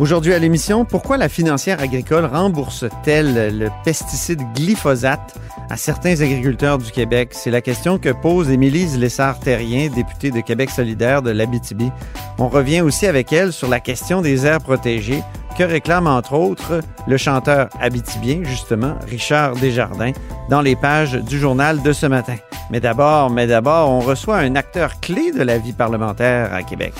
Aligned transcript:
Aujourd'hui 0.00 0.34
à 0.34 0.40
l'émission, 0.40 0.84
pourquoi 0.84 1.16
la 1.16 1.28
financière 1.28 1.80
agricole 1.80 2.24
rembourse-t-elle 2.24 3.56
le 3.56 3.70
pesticide 3.84 4.42
glyphosate 4.52 5.36
à 5.70 5.76
certains 5.76 6.20
agriculteurs 6.20 6.78
du 6.78 6.90
Québec? 6.90 7.28
C'est 7.30 7.52
la 7.52 7.60
question 7.60 7.98
que 7.98 8.08
pose 8.08 8.50
Émilise 8.50 8.98
Lessard-Terrien, 8.98 9.90
députée 9.90 10.32
de 10.32 10.40
Québec 10.40 10.70
solidaire 10.70 11.22
de 11.22 11.30
l'Abitibi. 11.30 11.92
On 12.38 12.48
revient 12.48 12.80
aussi 12.80 13.06
avec 13.06 13.32
elle 13.32 13.52
sur 13.52 13.68
la 13.68 13.78
question 13.78 14.20
des 14.20 14.46
aires 14.46 14.60
protégées 14.60 15.22
que 15.56 15.62
réclame 15.62 16.08
entre 16.08 16.32
autres 16.32 16.80
le 17.06 17.16
chanteur 17.16 17.68
abitibien, 17.80 18.40
justement, 18.42 18.96
Richard 19.08 19.54
Desjardins, 19.54 20.12
dans 20.50 20.60
les 20.60 20.74
pages 20.74 21.12
du 21.12 21.38
journal 21.38 21.82
de 21.82 21.92
ce 21.92 22.06
matin. 22.06 22.34
Mais 22.68 22.80
d'abord, 22.80 23.30
mais 23.30 23.46
d'abord, 23.46 23.90
on 23.90 24.00
reçoit 24.00 24.38
un 24.38 24.56
acteur 24.56 24.98
clé 24.98 25.30
de 25.30 25.44
la 25.44 25.58
vie 25.58 25.72
parlementaire 25.72 26.52
à 26.52 26.64
Québec. 26.64 26.94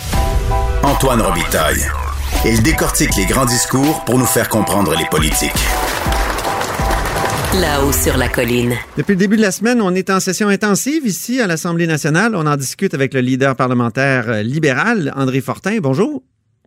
Antoine 0.84 1.23
Robitaille. 1.23 1.84
Il 2.47 2.62
décortique 2.62 3.16
les 3.16 3.25
grands 3.25 3.47
discours 3.47 4.05
pour 4.05 4.19
nous 4.19 4.27
faire 4.27 4.51
comprendre 4.51 4.95
les 4.98 5.07
politiques. 5.11 5.51
Là-haut 7.59 7.91
sur 7.91 8.19
la 8.19 8.29
colline. 8.29 8.75
Depuis 8.98 9.12
le 9.12 9.17
début 9.17 9.39
de 9.39 9.41
la 9.41 9.51
semaine, 9.51 9.80
on 9.80 9.95
est 9.95 10.11
en 10.11 10.20
session 10.20 10.48
intensive 10.48 11.07
ici 11.07 11.41
à 11.41 11.47
l'Assemblée 11.47 11.87
nationale. 11.87 12.37
On 12.37 12.47
en 12.47 12.57
discute 12.57 12.93
avec 12.93 13.15
le 13.15 13.20
leader 13.20 13.57
parlementaire 13.57 14.29
euh, 14.29 14.43
libéral, 14.43 15.11
André 15.17 15.41
Fortin. 15.41 15.79
Bonjour. 15.80 16.23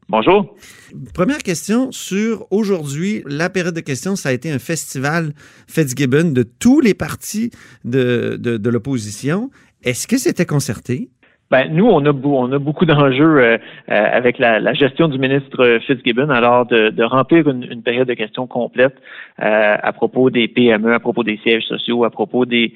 Bonjour. 0.09 0.55
Première 1.13 1.43
question 1.43 1.91
sur 1.91 2.47
aujourd'hui, 2.49 3.21
la 3.27 3.51
période 3.51 3.75
de 3.75 3.81
questions, 3.81 4.15
ça 4.15 4.29
a 4.29 4.31
été 4.31 4.49
un 4.49 4.57
festival 4.57 5.35
Fitzgibbon 5.67 6.31
de 6.31 6.41
tous 6.41 6.81
les 6.81 6.95
partis 6.95 7.51
de, 7.85 8.35
de, 8.39 8.57
de 8.57 8.69
l'opposition. 8.71 9.51
Est-ce 9.83 10.07
que 10.07 10.17
c'était 10.17 10.47
concerté? 10.47 11.11
Ben, 11.49 11.73
nous, 11.73 11.87
on 11.87 12.05
a, 12.05 12.11
on 12.11 12.51
a 12.51 12.59
beaucoup 12.59 12.85
d'enjeux 12.85 13.37
euh, 13.37 13.57
euh, 13.89 14.05
avec 14.11 14.37
la, 14.37 14.59
la, 14.59 14.73
gestion 14.73 15.07
du 15.07 15.17
ministre 15.17 15.79
Fitzgibbon, 15.85 16.29
alors 16.29 16.65
de, 16.65 16.89
de 16.89 17.03
remplir 17.03 17.47
une, 17.47 17.63
une, 17.63 17.83
période 17.83 18.07
de 18.07 18.15
questions 18.15 18.47
complète 18.47 18.95
euh, 19.41 19.77
à 19.81 19.93
propos 19.93 20.29
des 20.29 20.49
PME, 20.49 20.93
à 20.93 20.99
propos 20.99 21.23
des 21.23 21.37
sièges 21.37 21.63
sociaux, 21.63 22.03
à 22.03 22.09
propos 22.09 22.45
des, 22.45 22.73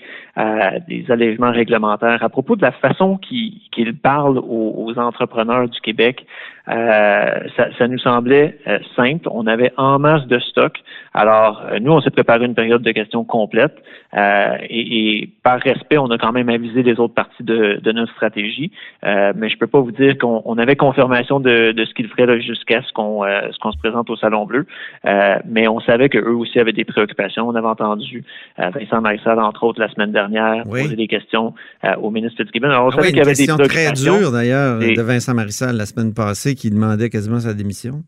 des 0.87 1.05
allègements 1.09 1.51
réglementaires, 1.51 2.23
à 2.23 2.29
propos 2.29 2.55
de 2.55 2.61
la 2.61 2.71
façon 2.71 3.17
qu'il 3.17 3.59
parle 4.01 4.37
aux, 4.37 4.85
aux, 4.85 4.97
entrepreneurs 4.97 5.67
du 5.67 5.79
Québec. 5.81 6.25
Ça, 6.67 7.67
ça, 7.77 7.87
nous 7.87 7.97
semblait 7.97 8.57
simple. 8.95 9.27
On 9.31 9.47
avait 9.47 9.73
en 9.77 9.99
masse 9.99 10.25
de 10.27 10.39
stock. 10.39 10.77
Alors, 11.13 11.63
nous, 11.81 11.91
on 11.91 11.99
s'est 12.01 12.11
préparé 12.11 12.45
une 12.45 12.53
période 12.53 12.83
de 12.83 12.91
questions 12.91 13.25
complète 13.25 13.75
et, 14.15 14.59
et, 14.69 15.29
par 15.43 15.59
respect, 15.59 15.97
on 15.97 16.11
a 16.11 16.17
quand 16.17 16.31
même 16.31 16.49
avisé 16.49 16.83
les 16.83 16.99
autres 16.99 17.15
parties 17.15 17.43
de, 17.43 17.79
de 17.81 17.91
notre 17.91 18.13
stratégie. 18.13 18.60
Euh, 19.05 19.33
mais 19.35 19.49
je 19.49 19.57
peux 19.57 19.67
pas 19.67 19.79
vous 19.79 19.91
dire 19.91 20.17
qu'on 20.17 20.57
avait 20.57 20.75
confirmation 20.75 21.39
de, 21.39 21.73
ce 21.77 21.93
qu'il 21.93 22.07
ferait 22.07 22.41
jusqu'à 22.41 22.81
ce 22.83 22.91
qu'on 22.93 23.23
euh, 23.23 23.41
ce 23.51 23.57
qu'on 23.59 23.71
se 23.71 23.77
présente 23.77 24.09
au 24.09 24.15
Salon 24.17 24.45
Bleu. 24.45 24.65
Euh, 25.05 25.35
mais 25.47 25.67
on 25.67 25.79
savait 25.79 26.09
qu'eux 26.09 26.33
aussi 26.33 26.59
avaient 26.59 26.73
des 26.73 26.85
préoccupations. 26.85 27.47
On 27.47 27.55
avait 27.55 27.67
entendu 27.67 28.23
Vincent 28.57 29.01
Marissal, 29.01 29.39
entre 29.39 29.63
autres, 29.63 29.79
la 29.79 29.89
semaine 29.89 30.11
dernière, 30.11 30.63
poser 30.63 30.95
des 30.95 31.07
questions 31.07 31.53
au 32.01 32.11
ministre 32.11 32.43
Fitzgibbon. 32.43 32.69
Alors, 32.69 32.85
on 32.85 32.89
ah 32.89 32.95
savait 32.97 33.07
qu'il 33.09 33.17
y 33.17 33.21
avait 33.21 33.33
des 33.33 33.47
préoccupations. 33.47 34.13
très 34.13 34.19
dure, 34.19 34.31
d'ailleurs, 34.31 34.79
de 34.79 35.01
Vincent 35.01 35.33
Marissal 35.33 35.75
la 35.75 35.85
semaine 35.85 36.13
passée, 36.13 36.55
qui 36.55 36.69
demandait 36.69 37.09
quasiment 37.09 37.39
sa 37.39 37.53
démission. 37.53 38.03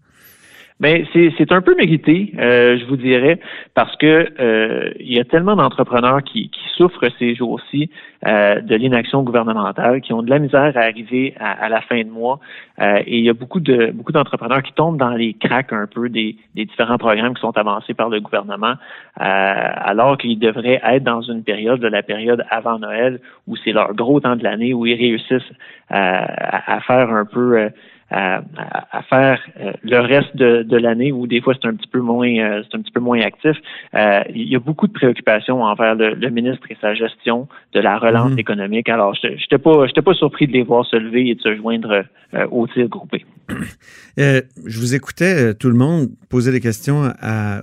Mais 0.80 1.06
c'est 1.14 1.52
un 1.52 1.62
peu 1.62 1.76
mérité, 1.76 2.34
euh, 2.38 2.78
je 2.80 2.86
vous 2.86 2.98
dirais, 2.98 3.40
parce 3.76 3.96
que 3.98 4.28
euh, 4.40 4.92
il 5.00 5.14
y 5.14 5.20
a 5.20 5.24
tellement 5.24 5.56
d'entrepreneurs 5.56 6.24
qui, 6.24 6.50
qui, 6.50 6.60
souffrent 6.76 7.08
ces 7.20 7.36
jours-ci 7.36 7.92
euh, 8.26 8.60
de 8.60 8.76
l'inaction 8.76 9.22
gouvernementale, 9.22 10.02
qui 10.02 10.12
ont 10.12 10.24
de 10.24 10.30
la 10.30 10.40
misère 10.40 10.76
à 10.76 10.82
arriver 10.82 11.36
à, 11.40 11.70
la 11.70 11.82
fin 11.82 12.02
de 12.02 12.10
mois, 12.10 12.40
et 12.82 13.20
il 13.20 13.24
y 13.24 13.30
a 13.30 13.34
beaucoup 13.34 13.60
de 13.60 13.92
beaucoup 13.94 14.12
d'entrepreneurs 14.12 14.64
qui 14.64 14.74
tombent 14.74 14.98
dans 14.98 15.12
les 15.12 15.36
cracks 15.36 15.72
un 15.72 15.86
peu 15.86 16.10
des, 16.10 16.36
des, 16.56 16.66
différents 16.66 16.98
programmes 16.98 17.36
qui 17.36 17.42
sont 17.42 17.56
avancés 17.56 17.94
par 17.94 18.10
le 18.10 18.20
gouvernement, 18.20 18.74
alors 19.16 20.18
qu'ils 20.18 20.40
devraient 20.40 20.82
être 20.84 21.04
dans 21.04 21.22
une 21.22 21.44
période 21.44 21.80
de 21.80 21.88
la 21.88 22.02
période 22.02 22.44
avant 22.50 22.80
Noël 22.80 23.20
où 23.48 23.56
c'est 23.58 23.72
leur 23.72 23.94
gros 23.94 24.20
temps 24.20 24.36
de 24.36 24.44
l'année 24.44 24.74
où 24.74 24.88
ils 24.88 24.96
réussissent 24.96 25.54
à, 25.90 26.76
à 26.76 26.82
faire 26.82 27.12
un 27.12 27.26
peu 27.26 27.70
à, 28.14 29.02
faire 29.10 29.40
euh, 29.60 29.72
le 29.84 30.00
reste 30.00 30.36
de, 30.36 30.78
l'année 30.78 31.12
où 31.12 31.26
des 31.28 31.42
fois 31.42 31.54
c'est 31.60 31.68
un 31.68 31.74
petit 31.74 31.88
peu 31.88 32.00
moins 32.00 32.28
euh, 32.28 32.64
c'est 32.64 32.78
un 32.78 32.82
petit 32.82 32.92
peu 32.92 33.00
moins 33.00 33.20
actif. 33.22 33.56
Euh, 33.96 34.22
il 34.34 34.50
y 34.50 34.56
a 34.56 34.60
beaucoup 34.60 34.88
de 34.88 34.94
préoccupations 34.94 35.64
envers 35.64 35.96
le, 35.96 36.30
ministre 36.30 36.66
et 36.70 36.78
sa 36.82 36.94
gestion 36.94 37.48
de 37.74 37.80
la 37.80 37.98
relance 37.98 38.32
mhm. 38.32 38.40
économique. 38.40 38.90
Alors, 38.90 39.14
je 39.16 39.28
n'étais 39.30 39.58
pas 39.58 39.86
pas 40.04 40.14
surpris 40.14 40.48
de 40.48 40.52
les 40.52 40.64
voir 40.64 40.86
se 40.86 40.96
lever 40.96 41.30
et 41.30 41.36
de 41.36 41.42
se 41.42 41.56
joindre 41.56 42.04
au 42.52 42.68
tir 42.68 42.88
groupé. 42.90 43.26
je 44.18 44.80
vous 44.80 44.96
écoutais 44.96 45.54
tout 45.54 45.70
le 45.70 45.76
monde 45.76 46.10
poser 46.30 46.52
des 46.52 46.60
questions 46.60 47.14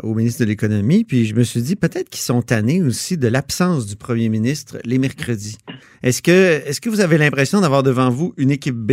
au 0.02 0.14
ministre 0.14 0.44
de 0.44 0.48
l'économie, 0.48 1.04
puis 1.04 1.26
je 1.26 1.34
me 1.34 1.42
suis 1.42 1.60
dit 1.60 1.76
peut-être 1.76 2.08
qu'ils 2.08 2.22
sont 2.22 2.42
tannés 2.42 2.82
aussi 2.82 3.18
de 3.18 3.28
l'absence 3.28 3.86
du 3.86 3.96
premier 3.96 4.28
ministre 4.28 4.78
les 4.84 4.98
mercredis. 4.98 5.58
Est-ce 6.02 6.22
que 6.22 6.30
est-ce 6.30 6.80
que 6.80 6.88
vous 6.88 7.00
avez 7.00 7.18
l'impression 7.18 7.60
d'avoir 7.60 7.82
devant 7.82 8.10
vous 8.10 8.32
une 8.38 8.50
équipe 8.50 8.76
B? 8.76 8.92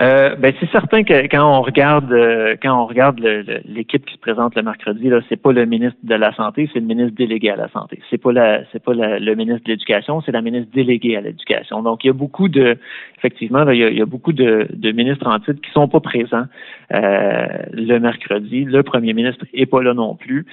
Euh, 0.00 0.36
ben 0.36 0.54
c'est 0.58 0.70
certain 0.70 1.04
que 1.04 1.26
quand 1.26 1.58
on 1.58 1.60
regarde 1.60 2.10
euh, 2.12 2.56
quand 2.62 2.82
on 2.82 2.86
regarde 2.86 3.20
l'équipe 3.66 4.06
qui 4.06 4.14
se 4.14 4.18
présente 4.18 4.54
le 4.54 4.62
mercredi 4.62 5.08
là, 5.10 5.20
c'est 5.28 5.36
pas 5.36 5.52
le 5.52 5.66
ministre 5.66 5.98
de 6.02 6.14
la 6.14 6.34
santé, 6.34 6.70
c'est 6.72 6.80
le 6.80 6.86
ministre 6.86 7.14
délégué 7.14 7.50
à 7.50 7.56
la 7.56 7.68
santé. 7.68 8.00
C'est 8.08 8.16
pas 8.16 8.32
pas 8.32 8.94
le 8.94 9.34
ministre 9.34 9.64
de 9.64 9.70
l'éducation, 9.70 10.22
c'est 10.22 10.32
la 10.32 10.40
ministre 10.40 10.70
déléguée 10.72 11.16
à 11.16 11.20
l'éducation. 11.20 11.82
Donc 11.82 12.04
il 12.04 12.06
y 12.06 12.10
a 12.10 12.14
beaucoup 12.14 12.48
de 12.48 12.78
effectivement 13.18 13.68
il, 13.68 13.78
y 13.78 14.00
a, 14.00 14.06
beaucoup 14.06 14.32
de, 14.32 14.66
de, 14.72 14.92
ministres 14.92 15.26
en 15.26 15.38
titre 15.40 15.60
qui 15.60 15.70
sont 15.72 15.88
pas 15.88 16.00
présents 16.00 16.46
euh, 16.94 17.46
le 17.72 17.98
mercredi. 17.98 18.64
Le 18.64 18.82
premier 18.82 19.12
ministre 19.12 19.44
est 19.52 19.66
pas 19.66 19.82
là 19.82 19.92
non 19.92 20.14
plus. 20.14 20.46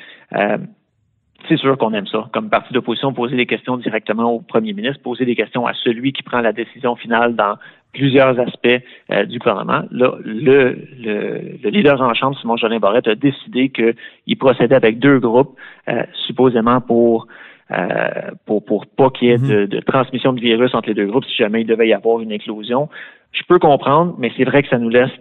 C'est 1.49 1.57
sûr 1.57 1.77
qu'on 1.79 1.93
aime 1.93 2.05
ça. 2.05 2.29
Comme 2.31 2.49
parti 2.49 2.73
d'opposition, 2.73 3.11
poser 3.11 3.35
des 3.35 3.47
questions 3.47 3.75
directement 3.77 4.31
au 4.31 4.39
premier 4.39 4.73
ministre, 4.73 5.01
poser 5.01 5.25
des 5.25 5.35
questions 5.35 5.65
à 5.65 5.73
celui 5.73 6.13
qui 6.13 6.21
prend 6.21 6.41
la 6.41 6.53
décision 6.53 6.95
finale 6.95 7.35
dans 7.35 7.55
plusieurs 7.91 8.39
aspects 8.39 8.83
euh, 9.11 9.25
du 9.25 9.39
gouvernement. 9.39 9.81
Là, 9.89 10.13
le, 10.23 10.77
le, 10.99 11.69
leader 11.71 11.99
en 12.01 12.13
chambre, 12.13 12.37
Simon 12.39 12.55
Jolin 12.55 12.77
Barrette, 12.77 13.07
a 13.07 13.15
décidé 13.15 13.69
qu'il 13.69 14.37
procédait 14.37 14.75
avec 14.75 14.99
deux 14.99 15.17
groupes, 15.17 15.57
euh, 15.87 16.03
supposément 16.27 16.81
pour 16.81 17.27
euh, 17.71 18.31
pour, 18.45 18.63
pour 18.65 18.87
pas 18.87 19.09
qu'il 19.09 19.29
y 19.29 19.31
ait 19.31 19.37
de, 19.37 19.61
mhm. 19.61 19.67
de, 19.67 19.79
transmission 19.81 20.33
de 20.33 20.39
virus 20.41 20.73
entre 20.73 20.89
les 20.89 20.95
deux 20.95 21.07
groupes 21.07 21.25
si 21.25 21.35
jamais 21.35 21.61
il 21.61 21.67
devait 21.67 21.87
y 21.87 21.93
avoir 21.93 22.19
une 22.19 22.31
éclosion. 22.31 22.89
Je 23.31 23.41
peux 23.47 23.59
comprendre, 23.59 24.15
mais 24.17 24.31
c'est 24.37 24.43
vrai 24.43 24.63
que 24.63 24.69
ça 24.69 24.79
nous 24.79 24.89
laisse 24.89 25.11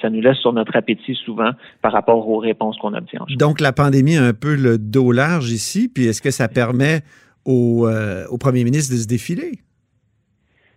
ça 0.00 0.08
nous 0.08 0.22
laisse 0.22 0.38
sur 0.38 0.54
notre 0.54 0.74
appétit 0.76 1.14
souvent 1.14 1.50
par 1.82 1.92
rapport 1.92 2.26
aux 2.26 2.38
réponses 2.38 2.78
qu'on 2.78 2.94
obtient. 2.94 3.20
Donc 3.36 3.60
la 3.60 3.72
pandémie 3.72 4.16
a 4.16 4.24
un 4.24 4.32
peu 4.32 4.56
le 4.56 4.78
dos 4.78 5.12
large 5.12 5.50
ici, 5.50 5.90
puis 5.94 6.06
est-ce 6.06 6.22
que 6.22 6.30
ça 6.30 6.48
permet 6.48 7.00
au, 7.44 7.86
au 8.30 8.38
premier 8.38 8.64
ministre 8.64 8.94
de 8.94 8.98
se 8.98 9.06
défiler? 9.06 9.58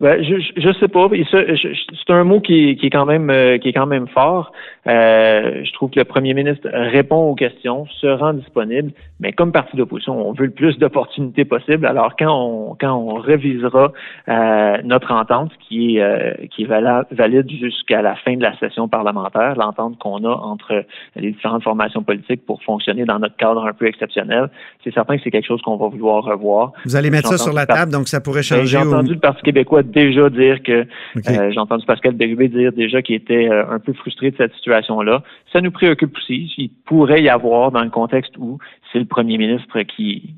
Ben, 0.03 0.21
je, 0.21 0.35
je 0.57 0.73
sais 0.79 0.89
pas. 0.89 1.07
C'est 1.31 2.13
un 2.13 2.25
mot 2.25 2.41
qui, 2.41 2.75
qui, 2.75 2.87
est 2.87 2.89
quand 2.89 3.05
même 3.05 3.29
euh, 3.29 3.57
qui 3.57 3.69
est 3.69 3.73
quand 3.73 3.85
même 3.85 4.07
fort. 4.09 4.51
Euh, 4.87 5.63
je 5.63 5.73
trouve 5.73 5.89
que 5.89 5.99
le 5.99 6.05
premier 6.05 6.33
ministre 6.33 6.67
répond 6.71 7.29
aux 7.29 7.35
questions, 7.35 7.87
se 8.01 8.07
rend 8.07 8.33
disponible, 8.33 8.91
mais 9.19 9.31
comme 9.31 9.51
parti 9.51 9.77
d'opposition, 9.77 10.27
on 10.27 10.33
veut 10.33 10.45
le 10.45 10.51
plus 10.51 10.77
d'opportunités 10.77 11.45
possible. 11.45 11.85
Alors 11.85 12.15
quand 12.17 12.31
on 12.31 12.75
quand 12.75 12.93
on 12.93 13.15
révisera 13.15 13.93
euh, 14.27 14.77
notre 14.83 15.11
entente 15.11 15.51
qui 15.67 15.97
est 15.97 16.49
qui 16.49 16.63
est 16.63 16.67
valide 16.67 17.49
jusqu'à 17.49 18.01
la 18.01 18.15
fin 18.15 18.35
de 18.35 18.41
la 18.41 18.57
session 18.57 18.87
parlementaire, 18.87 19.55
l'entente 19.55 19.97
qu'on 19.99 20.23
a 20.25 20.35
entre 20.35 20.85
les 21.15 21.31
différentes 21.31 21.63
formations 21.63 22.03
politiques 22.03 22.45
pour 22.45 22.61
fonctionner 22.63 23.05
dans 23.05 23.19
notre 23.19 23.37
cadre 23.37 23.65
un 23.65 23.73
peu 23.73 23.87
exceptionnel, 23.87 24.49
c'est 24.83 24.93
certain 24.93 25.17
que 25.17 25.23
c'est 25.23 25.31
quelque 25.31 25.47
chose 25.47 25.61
qu'on 25.61 25.77
va 25.77 25.87
vouloir 25.87 26.23
revoir. 26.23 26.73
Vous 26.85 26.95
allez 26.95 27.09
mettre 27.09 27.29
ça 27.29 27.37
sur 27.37 27.53
la 27.53 27.65
table, 27.65 27.91
donc 27.91 28.07
ça 28.07 28.21
pourrait 28.21 28.39
ben, 28.39 28.57
changer. 28.57 28.65
J'ai 28.65 28.77
entendu 28.77 29.13
le 29.13 29.19
Parti 29.19 29.41
québécois 29.43 29.83
déjà 29.83 30.29
dire 30.29 30.61
que 30.63 30.71
euh, 30.71 31.51
j'ai 31.51 31.59
entendu 31.59 31.85
Pascal 31.85 32.13
Bérubé 32.13 32.47
dire 32.47 32.71
déjà 32.71 33.01
qu'il 33.01 33.15
était 33.15 33.49
euh, 33.49 33.63
un 33.69 33.79
peu 33.79 33.93
frustré 33.93 34.31
de 34.31 34.37
cette 34.37 34.53
situation-là. 34.73 35.23
Ça 35.51 35.61
nous 35.61 35.71
préoccupe 35.71 36.15
aussi. 36.17 36.51
Il 36.57 36.69
pourrait 36.85 37.21
y 37.21 37.29
avoir, 37.29 37.71
dans 37.71 37.83
le 37.83 37.89
contexte 37.89 38.33
où 38.37 38.57
c'est 38.91 38.99
le 38.99 39.05
premier 39.05 39.37
ministre 39.37 39.81
qui, 39.81 40.35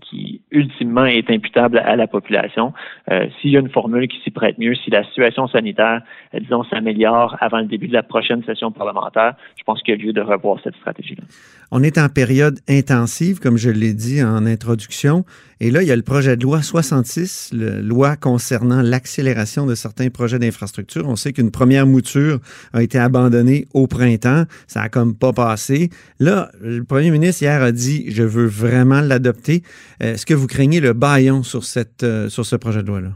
ultimement 0.51 1.05
est 1.05 1.29
imputable 1.29 1.79
à 1.79 1.95
la 1.95 2.07
population, 2.07 2.73
euh, 3.11 3.27
s'il 3.39 3.51
y 3.51 3.57
a 3.57 3.59
une 3.59 3.69
formule 3.69 4.07
qui 4.07 4.17
s'y 4.23 4.31
prête 4.31 4.57
mieux, 4.57 4.75
si 4.75 4.89
la 4.89 5.03
situation 5.03 5.47
sanitaire, 5.47 6.01
disons, 6.33 6.63
s'améliore 6.63 7.35
avant 7.41 7.59
le 7.59 7.65
début 7.65 7.87
de 7.87 7.93
la 7.93 8.03
prochaine 8.03 8.43
session 8.45 8.71
parlementaire, 8.71 9.35
je 9.57 9.63
pense 9.63 9.81
qu'il 9.81 9.95
y 9.95 10.01
a 10.01 10.05
lieu 10.05 10.13
de 10.13 10.21
revoir 10.21 10.57
cette 10.63 10.75
stratégie-là. 10.75 11.23
On 11.71 11.83
est 11.83 11.97
en 11.97 12.07
période 12.07 12.59
intensive, 12.69 13.39
comme 13.39 13.57
je 13.57 13.69
l'ai 13.69 13.93
dit 13.93 14.23
en 14.23 14.45
introduction. 14.45 15.25
Et 15.59 15.71
là, 15.71 15.81
il 15.81 15.87
y 15.87 15.91
a 15.91 15.95
le 15.95 16.01
projet 16.01 16.37
de 16.37 16.43
loi 16.43 16.61
66, 16.61 17.51
la 17.53 17.81
loi 17.81 18.15
concernant 18.15 18.81
l'accélération 18.81 19.65
de 19.65 19.75
certains 19.75 20.09
projets 20.09 20.39
d'infrastructure. 20.39 21.07
On 21.07 21.15
sait 21.15 21.33
qu'une 21.33 21.51
première 21.51 21.87
mouture 21.87 22.39
a 22.73 22.83
été 22.83 22.97
abandonnée 22.97 23.65
au 23.73 23.87
printemps. 23.87 24.24
Ça 24.67 24.81
a 24.81 24.89
comme 24.89 25.15
pas 25.15 25.33
passé. 25.33 25.89
Là, 26.19 26.51
le 26.61 26.83
premier 26.83 27.11
ministre 27.11 27.43
hier 27.43 27.61
a 27.61 27.71
dit, 27.71 28.05
je 28.09 28.23
veux 28.23 28.47
vraiment 28.47 29.01
l'adopter. 29.01 29.63
Est-ce 29.99 30.25
que 30.25 30.33
vous 30.33 30.47
craignez 30.47 30.79
le 30.79 30.93
baillon 30.93 31.43
sur, 31.43 31.61
euh, 32.03 32.29
sur 32.29 32.45
ce 32.45 32.55
projet 32.55 32.81
de 32.81 32.87
loi-là? 32.87 33.11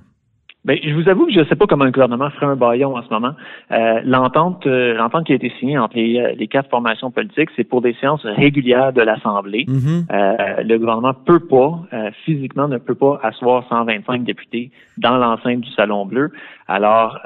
Bien, 0.65 0.75
je 0.83 0.93
vous 0.93 1.07
avoue 1.07 1.25
que 1.25 1.31
je 1.31 1.39
ne 1.39 1.45
sais 1.45 1.55
pas 1.55 1.67
comment 1.67 1.85
le 1.85 1.91
gouvernement 1.91 2.29
ferait 2.31 2.47
un 2.47 2.57
baillon 2.57 2.97
en 2.97 3.01
ce 3.01 3.09
moment. 3.09 3.31
Euh, 3.71 4.01
l'entente, 4.03 4.67
euh, 4.67 4.93
l'entente 4.93 5.25
qui 5.25 5.31
a 5.31 5.35
été 5.35 5.53
signée 5.57 5.77
entre 5.77 5.95
les, 5.95 6.19
euh, 6.19 6.33
les 6.37 6.49
quatre 6.49 6.69
formations 6.69 7.11
politiques, 7.11 7.49
c'est 7.55 7.63
pour 7.63 7.81
des 7.81 7.93
séances 8.01 8.25
régulières 8.25 8.91
de 8.91 9.01
l'Assemblée. 9.01 9.65
Mm-hmm. 9.69 10.67
le 10.67 10.77
gouvernement 10.77 11.13
peut 11.13 11.39
pas, 11.39 11.79
physiquement, 12.25 12.67
ne 12.67 12.77
peut 12.77 12.95
pas 12.95 13.21
asseoir 13.23 13.63
125 13.69 14.23
députés 14.23 14.71
dans 14.97 15.15
l'enceinte 15.17 15.61
du 15.61 15.71
Salon 15.71 16.05
Bleu. 16.05 16.31
Alors, 16.67 17.19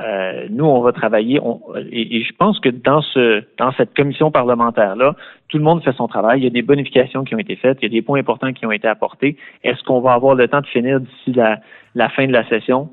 nous, 0.52 0.66
on 0.66 0.82
va 0.82 0.92
travailler. 0.92 1.40
On, 1.42 1.60
et, 1.92 2.18
et, 2.18 2.24
je 2.24 2.34
pense 2.38 2.60
que 2.60 2.70
dans 2.70 3.02
ce, 3.02 3.44
dans 3.58 3.72
cette 3.74 3.96
commission 3.96 4.30
parlementaire 4.30 4.96
là, 4.96 5.16
tout 5.48 5.58
le 5.58 5.64
monde 5.64 5.84
fait 5.84 5.94
son 5.94 6.08
travail. 6.08 6.42
Il 6.42 6.44
y 6.44 6.48
a 6.48 6.52
des 6.52 6.62
bonifications 6.62 7.24
qui 7.24 7.34
ont 7.34 7.40
été 7.40 7.56
faites. 7.56 7.80
Il 7.82 7.86
y 7.86 7.88
a 7.88 7.90
des 7.90 8.02
points 8.04 8.20
importants 8.20 8.54
qui 8.54 8.66
ont 8.66 8.72
été 8.72 8.88
apportés. 8.88 9.38
Est-ce 9.64 9.84
qu'on 9.84 10.02
va 10.02 10.14
avoir 10.14 10.36
le 10.36 10.48
temps 10.48 10.62
de 10.62 10.68
finir 10.68 11.00
d'ici 11.00 11.34
la, 11.34 11.60
la 11.96 12.10
fin 12.10 12.28
de 12.28 12.32
la 12.32 12.48
session? 12.48 12.90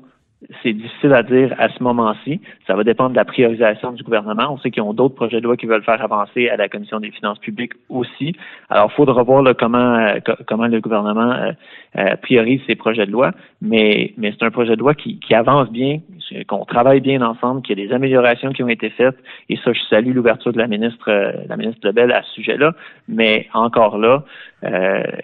C'est 0.63 0.73
difficile 0.73 1.13
à 1.13 1.23
dire 1.23 1.53
à 1.59 1.69
ce 1.69 1.83
moment-ci. 1.83 2.41
Ça 2.65 2.75
va 2.75 2.83
dépendre 2.83 3.11
de 3.11 3.15
la 3.15 3.25
priorisation 3.25 3.91
du 3.91 4.03
gouvernement. 4.03 4.51
On 4.51 4.57
sait 4.57 4.71
qu'ils 4.71 4.81
ont 4.81 4.93
d'autres 4.93 5.15
projets 5.15 5.39
de 5.39 5.43
loi 5.45 5.55
qui 5.55 5.67
veulent 5.67 5.83
faire 5.83 6.01
avancer 6.03 6.49
à 6.49 6.57
la 6.57 6.67
Commission 6.67 6.99
des 6.99 7.11
finances 7.11 7.39
publiques 7.39 7.73
aussi. 7.89 8.33
Alors, 8.69 8.89
il 8.91 8.95
faudra 8.95 9.21
voir 9.23 9.43
comment, 9.57 9.95
euh, 9.95 10.19
comment 10.47 10.67
le 10.67 10.81
gouvernement 10.81 11.31
euh, 11.31 11.51
euh, 11.97 12.15
priorise 12.17 12.61
ces 12.67 12.75
projets 12.75 13.05
de 13.05 13.11
loi. 13.11 13.31
Mais, 13.61 14.13
mais 14.17 14.31
c'est 14.31 14.45
un 14.45 14.51
projet 14.51 14.75
de 14.75 14.79
loi 14.79 14.95
qui, 14.95 15.19
qui 15.19 15.35
avance 15.35 15.69
bien, 15.69 15.99
qu'on 16.47 16.65
travaille 16.65 17.01
bien 17.01 17.21
ensemble, 17.21 17.61
qu'il 17.61 17.79
y 17.79 17.83
a 17.83 17.87
des 17.87 17.93
améliorations 17.93 18.51
qui 18.51 18.63
ont 18.63 18.69
été 18.69 18.89
faites. 18.89 19.17
Et 19.49 19.57
ça, 19.57 19.73
je 19.73 19.81
salue 19.89 20.13
l'ouverture 20.13 20.53
de 20.53 20.57
la 20.57 20.67
ministre, 20.67 21.09
la 21.47 21.57
ministre 21.57 21.85
Lebel 21.85 22.11
à 22.11 22.21
ce 22.23 22.31
sujet-là. 22.33 22.73
Mais 23.07 23.47
encore 23.53 23.97
là, 23.97 24.23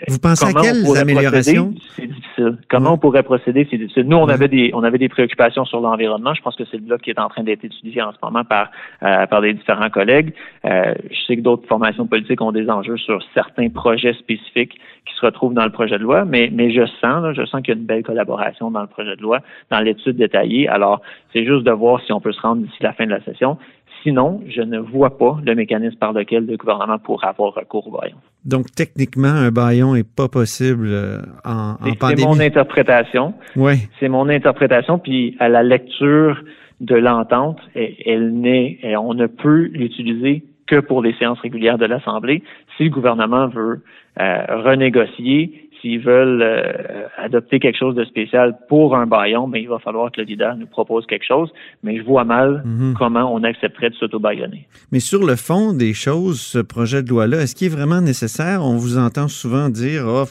vous 0.07 0.19
pensez 0.19 0.45
à 0.45 0.61
quelles 0.61 0.97
améliorations? 0.97 1.73
C'est 1.95 2.07
difficile. 2.07 2.57
Comment 2.69 2.93
on 2.93 2.97
pourrait 2.97 3.23
procéder? 3.23 3.67
C'est 3.69 3.77
difficile. 3.77 4.07
Nous, 4.07 4.17
on 4.17 4.27
avait 4.29 4.47
des, 4.47 4.71
on 4.73 4.83
avait 4.83 4.97
des 4.97 5.09
préoccupations 5.09 5.63
sur 5.65 5.79
l'environnement. 5.79 6.33
Je 6.33 6.41
pense 6.41 6.55
que 6.55 6.63
c'est 6.69 6.77
le 6.77 6.83
bloc 6.83 7.01
qui 7.01 7.11
est 7.11 7.19
en 7.19 7.29
train 7.29 7.43
d'être 7.43 7.63
étudié 7.63 8.01
en 8.01 8.11
ce 8.11 8.17
moment 8.23 8.43
par, 8.43 8.71
euh, 9.03 9.25
par 9.27 9.41
des 9.41 9.53
différents 9.53 9.89
collègues. 9.89 10.33
Euh, 10.65 10.93
je 11.11 11.21
sais 11.27 11.35
que 11.37 11.41
d'autres 11.41 11.67
formations 11.67 12.07
politiques 12.07 12.41
ont 12.41 12.51
des 12.51 12.69
enjeux 12.69 12.97
sur 12.97 13.21
certains 13.33 13.69
projets 13.69 14.13
spécifiques 14.13 14.79
qui 15.05 15.15
se 15.15 15.25
retrouvent 15.25 15.53
dans 15.53 15.63
le 15.63 15.71
projet 15.71 15.97
de 15.97 16.03
loi, 16.03 16.25
mais, 16.25 16.49
mais 16.51 16.71
je 16.71 16.85
sens, 16.99 17.33
je 17.33 17.45
sens 17.45 17.61
qu'il 17.61 17.73
y 17.73 17.77
a 17.77 17.79
une 17.79 17.85
belle 17.85 18.03
collaboration 18.03 18.71
dans 18.71 18.81
le 18.81 18.87
projet 18.87 19.15
de 19.15 19.21
loi, 19.21 19.39
dans 19.69 19.79
l'étude 19.79 20.17
détaillée. 20.17 20.67
Alors, 20.67 20.96
c'est 21.33 21.45
juste 21.45 21.63
de 21.63 21.71
voir 21.71 22.01
si 22.05 22.11
on 22.11 22.19
peut 22.19 22.31
se 22.31 22.41
rendre 22.41 22.61
d'ici 22.61 22.77
la 22.81 22.93
fin 22.93 23.05
de 23.05 23.11
la 23.11 23.21
session. 23.23 23.57
Sinon, 24.03 24.41
je 24.47 24.61
ne 24.61 24.79
vois 24.79 25.17
pas 25.17 25.37
le 25.43 25.55
mécanisme 25.55 25.97
par 25.97 26.13
lequel 26.13 26.45
le 26.45 26.55
gouvernement 26.55 26.99
pourra 26.99 27.29
avoir 27.29 27.53
recours 27.55 27.87
au 27.87 27.91
baillon. 27.91 28.15
Donc, 28.45 28.67
techniquement, 28.73 29.27
un 29.27 29.51
baillon 29.51 29.95
n'est 29.95 30.03
pas 30.03 30.27
possible 30.27 30.87
euh, 30.87 31.17
en, 31.43 31.71
en 31.73 31.93
pandémie. 31.99 32.21
C'est 32.21 32.27
mon 32.27 32.39
interprétation. 32.39 33.33
Oui. 33.55 33.73
C'est 33.99 34.07
mon 34.07 34.29
interprétation. 34.29 34.99
Puis, 34.99 35.35
à 35.39 35.49
la 35.49 35.63
lecture 35.63 36.41
de 36.79 36.95
l'entente, 36.95 37.59
elle, 37.75 38.33
n'est, 38.33 38.79
on 38.97 39.13
ne 39.15 39.25
peut 39.25 39.69
l'utiliser 39.73 40.43
que 40.67 40.79
pour 40.79 41.01
les 41.01 41.13
séances 41.13 41.39
régulières 41.39 41.77
de 41.77 41.85
l'Assemblée. 41.85 42.43
Si 42.77 42.83
le 42.83 42.89
gouvernement 42.89 43.47
veut 43.47 43.81
euh, 44.19 44.45
renégocier, 44.63 45.69
s'ils 45.81 45.99
veulent 45.99 46.41
euh, 46.41 47.07
adopter 47.17 47.59
quelque 47.59 47.77
chose 47.77 47.95
de 47.95 48.03
spécial 48.05 48.57
pour 48.67 48.95
un 48.95 49.05
baillon, 49.05 49.45
mais 49.47 49.59
ben, 49.59 49.63
il 49.65 49.69
va 49.69 49.79
falloir 49.79 50.11
que 50.11 50.21
le 50.21 50.25
leader 50.27 50.55
nous 50.55 50.65
propose 50.67 51.05
quelque 51.05 51.25
chose. 51.25 51.51
Mais 51.83 51.97
je 51.97 52.03
vois 52.03 52.23
mal 52.23 52.63
Mhm. 52.65 52.95
comment 52.97 53.31
on 53.33 53.43
accepterait 53.43 53.89
de 53.91 53.95
s'auto-baillonner. 53.95 54.67
Mais 54.91 54.99
sur 54.99 55.25
le 55.25 55.35
fond 55.35 55.73
des 55.73 55.93
choses, 55.93 56.41
ce 56.41 56.59
projet 56.59 57.03
de 57.03 57.09
loi-là, 57.09 57.41
est-ce 57.41 57.55
qu'il 57.55 57.67
est 57.67 57.75
vraiment 57.75 58.01
nécessaire? 58.01 58.63
On 58.63 58.75
vous 58.77 58.97
entend 58.97 59.27
souvent 59.27 59.69
dire, 59.69 60.03
oh, 60.07 60.25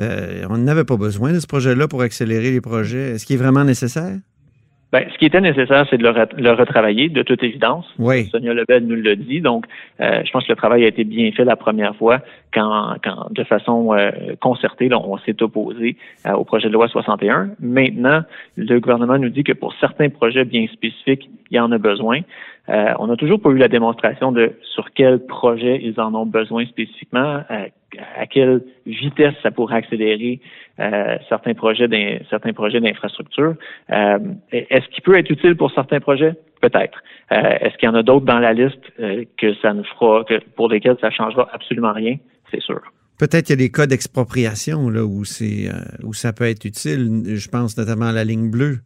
euh, 0.00 0.44
on 0.48 0.58
n'avait 0.58 0.84
pas 0.84 0.96
besoin 0.96 1.32
de 1.32 1.40
ce 1.40 1.46
projet-là 1.46 1.86
pour 1.88 2.00
accélérer 2.02 2.50
les 2.50 2.60
projets. 2.60 3.12
Est-ce 3.12 3.26
qu'il 3.26 3.36
est 3.36 3.42
vraiment 3.42 3.64
nécessaire? 3.64 4.16
Ben, 4.94 5.08
ce 5.12 5.18
qui 5.18 5.24
était 5.26 5.40
nécessaire, 5.40 5.84
c'est 5.90 5.98
de 5.98 6.04
le, 6.04 6.10
re- 6.10 6.40
le 6.40 6.52
retravailler, 6.52 7.08
de 7.08 7.22
toute 7.24 7.42
évidence. 7.42 7.84
Oui. 7.98 8.26
Sonia 8.26 8.54
Lebel 8.54 8.86
nous 8.86 8.94
l'a 8.94 9.16
dit. 9.16 9.40
Donc, 9.40 9.66
euh, 10.00 10.22
je 10.24 10.30
pense 10.30 10.44
que 10.44 10.52
le 10.52 10.56
travail 10.56 10.84
a 10.84 10.86
été 10.86 11.02
bien 11.02 11.32
fait 11.32 11.44
la 11.44 11.56
première 11.56 11.96
fois 11.96 12.20
quand, 12.52 12.94
quand 13.02 13.26
de 13.32 13.42
façon 13.42 13.92
euh, 13.92 14.12
concertée, 14.40 14.88
là, 14.88 15.00
on 15.00 15.18
s'est 15.18 15.42
opposé 15.42 15.96
euh, 16.26 16.34
au 16.34 16.44
projet 16.44 16.68
de 16.68 16.74
loi 16.74 16.86
61. 16.86 17.50
Maintenant, 17.58 18.20
le 18.54 18.78
gouvernement 18.78 19.18
nous 19.18 19.30
dit 19.30 19.42
que 19.42 19.52
pour 19.52 19.74
certains 19.80 20.10
projets 20.10 20.44
bien 20.44 20.68
spécifiques, 20.72 21.28
il 21.50 21.56
y 21.56 21.58
en 21.58 21.72
a 21.72 21.78
besoin. 21.78 22.20
Euh, 22.68 22.94
on 22.98 23.08
n'a 23.08 23.16
toujours 23.16 23.40
pas 23.40 23.50
eu 23.50 23.58
la 23.58 23.68
démonstration 23.68 24.32
de 24.32 24.52
sur 24.62 24.90
quel 24.92 25.24
projet 25.26 25.80
ils 25.82 26.00
en 26.00 26.14
ont 26.14 26.24
besoin 26.24 26.64
spécifiquement, 26.64 27.42
à, 27.48 27.66
à 28.16 28.26
quelle 28.26 28.62
vitesse 28.86 29.34
ça 29.42 29.50
pourrait 29.50 29.76
accélérer 29.76 30.40
euh, 30.80 31.16
certains 31.28 31.52
projets 31.54 31.86
certains 32.30 32.54
projets 32.54 32.80
d'infrastructure. 32.80 33.54
Euh, 33.92 34.18
est-ce 34.50 34.88
qu'il 34.88 35.02
peut 35.02 35.18
être 35.18 35.30
utile 35.30 35.56
pour 35.56 35.72
certains 35.72 36.00
projets? 36.00 36.34
Peut-être. 36.62 37.02
Est-ce 37.30 37.76
qu'il 37.76 37.86
y 37.86 37.92
en 37.92 37.94
a 37.94 38.02
d'autres 38.02 38.24
dans 38.24 38.38
la 38.38 38.54
liste 38.54 38.80
que 38.96 39.54
ça 39.60 39.74
ne 39.74 39.82
fera 39.82 40.24
que 40.24 40.40
pour 40.56 40.68
lesquels 40.70 40.96
ça 40.98 41.10
changera 41.10 41.46
absolument 41.52 41.92
rien? 41.92 42.16
C'est 42.50 42.62
sûr. 42.62 42.80
Peut-être 43.18 43.46
qu'il 43.46 43.60
y 43.60 43.62
a 43.64 43.66
des 43.66 43.70
cas 43.70 43.86
d'expropriation 43.86 44.88
là 44.88 45.04
où 45.04 45.24
c'est 45.24 45.68
où 46.02 46.14
ça 46.14 46.32
peut 46.32 46.44
être 46.44 46.64
utile. 46.64 47.22
Je 47.26 47.48
pense 47.50 47.76
notamment 47.76 48.06
à 48.06 48.12
la 48.12 48.24
ligne 48.24 48.50
bleue. 48.50 48.78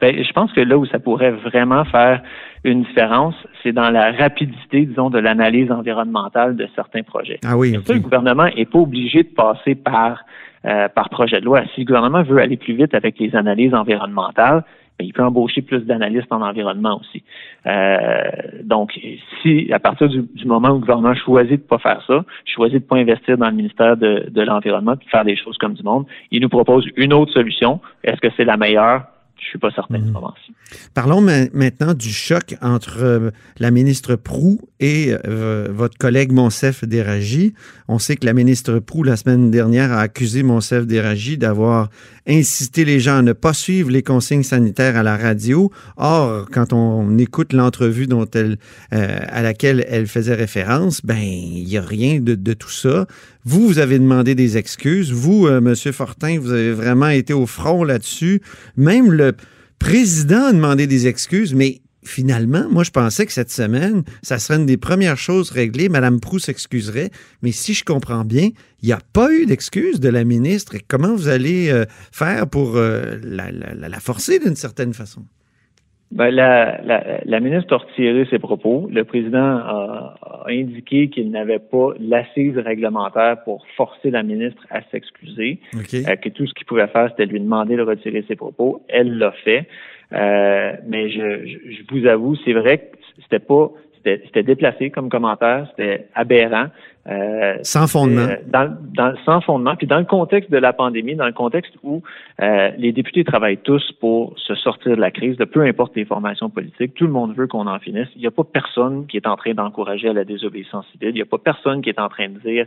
Ben, 0.00 0.14
je 0.22 0.32
pense 0.32 0.52
que 0.52 0.60
là 0.60 0.78
où 0.78 0.86
ça 0.86 0.98
pourrait 0.98 1.32
vraiment 1.32 1.84
faire 1.84 2.22
une 2.64 2.82
différence, 2.82 3.34
c'est 3.62 3.72
dans 3.72 3.90
la 3.90 4.12
rapidité, 4.12 4.84
disons, 4.84 5.10
de 5.10 5.18
l'analyse 5.18 5.70
environnementale 5.70 6.56
de 6.56 6.68
certains 6.74 7.02
projets. 7.02 7.38
Ah 7.44 7.56
oui, 7.56 7.72
Mais 7.72 7.78
ok. 7.78 7.86
ça, 7.86 7.94
le 7.94 8.00
gouvernement 8.00 8.48
n'est 8.54 8.66
pas 8.66 8.78
obligé 8.78 9.22
de 9.22 9.28
passer 9.28 9.74
par, 9.74 10.24
euh, 10.66 10.88
par 10.88 11.08
projet 11.08 11.40
de 11.40 11.46
loi. 11.46 11.62
Si 11.74 11.80
le 11.80 11.86
gouvernement 11.86 12.22
veut 12.22 12.38
aller 12.38 12.56
plus 12.56 12.74
vite 12.74 12.94
avec 12.94 13.18
les 13.18 13.34
analyses 13.34 13.74
environnementales, 13.74 14.64
ben, 14.98 15.06
il 15.06 15.14
peut 15.14 15.22
embaucher 15.22 15.62
plus 15.62 15.80
d'analystes 15.86 16.30
en 16.30 16.42
environnement 16.42 17.00
aussi. 17.00 17.22
Euh, 17.66 18.30
donc, 18.62 18.92
si 19.40 19.72
à 19.72 19.78
partir 19.78 20.10
du, 20.10 20.22
du 20.34 20.44
moment 20.44 20.68
où 20.68 20.74
le 20.74 20.80
gouvernement 20.80 21.14
choisit 21.14 21.62
de 21.62 21.66
pas 21.66 21.78
faire 21.78 22.02
ça, 22.06 22.22
choisit 22.44 22.82
de 22.82 22.86
pas 22.86 22.96
investir 22.96 23.38
dans 23.38 23.48
le 23.48 23.56
ministère 23.56 23.96
de, 23.96 24.28
de 24.28 24.42
l'Environnement, 24.42 24.96
de 24.96 25.04
faire 25.10 25.24
des 25.24 25.36
choses 25.36 25.56
comme 25.56 25.72
du 25.72 25.82
monde, 25.82 26.04
il 26.30 26.42
nous 26.42 26.50
propose 26.50 26.86
une 26.96 27.14
autre 27.14 27.32
solution. 27.32 27.80
Est-ce 28.04 28.20
que 28.20 28.28
c'est 28.36 28.44
la 28.44 28.58
meilleure? 28.58 29.04
Je 29.42 29.46
suis 29.46 29.58
pas 29.58 29.70
certain 29.74 29.96
ce 30.04 30.10
moment-ci. 30.10 30.52
Parlons 30.94 31.20
ma- 31.20 31.48
maintenant 31.52 31.94
du 31.94 32.10
choc 32.10 32.56
entre 32.62 32.98
euh, 33.02 33.30
la 33.58 33.70
ministre 33.70 34.14
Prou 34.14 34.60
et 34.78 35.12
euh, 35.26 35.68
votre 35.72 35.98
collègue 35.98 36.30
Monsef 36.30 36.84
Déragi. 36.84 37.54
On 37.88 37.98
sait 37.98 38.16
que 38.16 38.26
la 38.26 38.32
ministre 38.34 38.78
Prou, 38.78 39.02
la 39.02 39.16
semaine 39.16 39.50
dernière, 39.50 39.92
a 39.92 40.00
accusé 40.00 40.42
Monsef 40.42 40.86
Déragi 40.86 41.36
d'avoir 41.38 41.88
incité 42.28 42.84
les 42.84 43.00
gens 43.00 43.18
à 43.18 43.22
ne 43.22 43.32
pas 43.32 43.54
suivre 43.54 43.90
les 43.90 44.02
consignes 44.02 44.44
sanitaires 44.44 44.96
à 44.96 45.02
la 45.02 45.16
radio. 45.16 45.72
Or, 45.96 46.46
quand 46.52 46.72
on 46.72 47.18
écoute 47.18 47.52
l'entrevue 47.52 48.06
dont 48.06 48.26
elle, 48.34 48.58
euh, 48.92 49.18
à 49.28 49.42
laquelle 49.42 49.84
elle 49.88 50.06
faisait 50.06 50.34
référence, 50.34 51.00
ben, 51.04 51.18
il 51.18 51.64
n'y 51.64 51.76
a 51.78 51.82
rien 51.82 52.20
de, 52.20 52.34
de 52.34 52.52
tout 52.52 52.70
ça. 52.70 53.06
Vous, 53.44 53.66
vous 53.66 53.78
avez 53.78 53.98
demandé 53.98 54.34
des 54.34 54.58
excuses. 54.58 55.12
Vous, 55.12 55.46
euh, 55.46 55.60
Monsieur 55.60 55.92
Fortin, 55.92 56.38
vous 56.38 56.52
avez 56.52 56.72
vraiment 56.72 57.08
été 57.08 57.32
au 57.32 57.46
front 57.46 57.84
là-dessus. 57.84 58.42
Même 58.76 59.10
le 59.10 59.32
président 59.78 60.46
a 60.46 60.52
demandé 60.52 60.86
des 60.86 61.06
excuses, 61.06 61.54
mais 61.54 61.80
finalement, 62.04 62.68
moi, 62.70 62.84
je 62.84 62.90
pensais 62.90 63.24
que 63.24 63.32
cette 63.32 63.50
semaine, 63.50 64.02
ça 64.22 64.38
serait 64.38 64.56
une 64.56 64.66
des 64.66 64.76
premières 64.76 65.16
choses 65.16 65.50
réglées. 65.50 65.88
Madame 65.88 66.20
Proux 66.20 66.38
s'excuserait. 66.38 67.10
Mais 67.42 67.52
si 67.52 67.72
je 67.72 67.82
comprends 67.82 68.24
bien, 68.24 68.50
il 68.82 68.86
n'y 68.86 68.92
a 68.92 69.00
pas 69.12 69.32
eu 69.32 69.46
d'excuses 69.46 70.00
de 70.00 70.10
la 70.10 70.24
ministre. 70.24 70.74
Comment 70.86 71.16
vous 71.16 71.28
allez 71.28 71.70
euh, 71.70 71.86
faire 72.12 72.46
pour 72.46 72.76
euh, 72.76 73.18
la 73.22 74.00
forcer 74.00 74.38
d'une 74.38 74.56
certaine 74.56 74.92
façon? 74.92 75.24
Ben, 76.12 76.30
la, 76.30 76.80
la, 76.82 77.20
la 77.24 77.40
ministre 77.40 77.72
a 77.74 77.76
retiré 77.78 78.26
ses 78.30 78.40
propos. 78.40 78.88
Le 78.92 79.04
président 79.04 79.38
a, 79.58 80.16
a 80.20 80.44
indiqué 80.48 81.08
qu'il 81.08 81.30
n'avait 81.30 81.60
pas 81.60 81.90
l'assise 82.00 82.58
réglementaire 82.58 83.44
pour 83.44 83.64
forcer 83.76 84.10
la 84.10 84.24
ministre 84.24 84.60
à 84.70 84.82
s'excuser, 84.90 85.60
OK. 85.74 85.94
euh, 85.94 86.16
que 86.16 86.28
tout 86.28 86.46
ce 86.48 86.54
qu'il 86.54 86.66
pouvait 86.66 86.88
faire, 86.88 87.10
c'était 87.10 87.26
lui 87.26 87.38
demander 87.38 87.76
de 87.76 87.82
retirer 87.82 88.24
ses 88.26 88.34
propos. 88.34 88.82
Elle 88.88 89.18
l'a 89.18 89.30
fait. 89.44 89.68
Euh, 90.12 90.72
mais 90.88 91.10
je, 91.10 91.46
je, 91.46 91.58
je 91.76 91.82
vous 91.92 92.04
avoue, 92.06 92.34
c'est 92.44 92.54
vrai 92.54 92.78
que 92.78 92.96
c'était 93.22 93.38
pas 93.38 93.70
c'était 94.02 94.42
déplacé 94.42 94.90
comme 94.90 95.10
commentaire, 95.10 95.66
c'était 95.70 96.06
aberrant. 96.14 96.68
Euh, 97.10 97.56
sans 97.62 97.86
fondement. 97.88 98.22
Euh, 98.22 98.36
dans, 98.46 98.76
dans, 98.94 99.14
sans 99.24 99.40
fondement. 99.40 99.74
Puis 99.74 99.86
dans 99.86 99.98
le 99.98 100.04
contexte 100.04 100.50
de 100.50 100.58
la 100.58 100.72
pandémie, 100.72 101.16
dans 101.16 101.26
le 101.26 101.32
contexte 101.32 101.74
où 101.82 102.02
euh, 102.40 102.70
les 102.78 102.92
députés 102.92 103.24
travaillent 103.24 103.58
tous 103.58 103.92
pour 104.00 104.34
se 104.38 104.54
sortir 104.54 104.96
de 104.96 105.00
la 105.00 105.10
crise, 105.10 105.36
de 105.36 105.44
peu 105.44 105.62
importe 105.62 105.96
les 105.96 106.04
formations 106.04 106.50
politiques, 106.50 106.94
tout 106.94 107.06
le 107.06 107.12
monde 107.12 107.34
veut 107.34 107.48
qu'on 107.48 107.66
en 107.66 107.78
finisse. 107.80 108.08
Il 108.14 108.20
n'y 108.20 108.28
a 108.28 108.30
pas 108.30 108.44
personne 108.44 109.06
qui 109.06 109.16
est 109.16 109.26
en 109.26 109.36
train 109.36 109.54
d'encourager 109.54 110.08
à 110.08 110.12
la 110.12 110.24
désobéissance 110.24 110.86
civile. 110.92 111.10
Il 111.10 111.14
n'y 111.14 111.22
a 111.22 111.26
pas 111.26 111.38
personne 111.38 111.82
qui 111.82 111.88
est 111.88 112.00
en 112.00 112.08
train 112.08 112.28
de 112.28 112.38
dire, 112.38 112.66